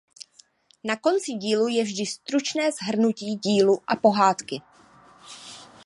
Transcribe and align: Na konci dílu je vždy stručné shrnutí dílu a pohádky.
Na 0.83 0.95
konci 0.95 1.33
dílu 1.33 1.67
je 1.67 1.83
vždy 1.83 2.05
stručné 2.05 2.71
shrnutí 2.71 3.35
dílu 3.35 3.81
a 3.87 3.95
pohádky. 3.95 4.61